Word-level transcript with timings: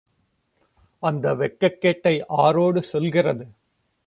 அந்த 1.03 1.33
வெட்கக்கேட்டை 1.33 2.23
ஆரோடு 2.27 2.83
சொல்கிறது? 2.83 3.45